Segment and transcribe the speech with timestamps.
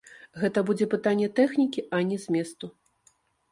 [0.43, 2.65] Гэта будзе пытанне тэхнікі, а не зместу.